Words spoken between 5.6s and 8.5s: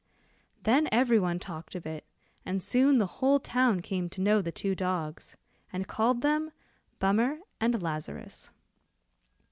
and called them Bummer and Lazarus.